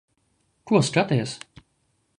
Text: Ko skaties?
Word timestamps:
Ko 0.71 0.81
skaties? 0.87 1.37